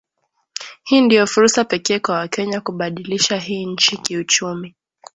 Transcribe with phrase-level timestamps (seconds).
[0.83, 4.75] Hii ndio fursa pekee kwa wakenya kubadilisha hii nchi kiuchumi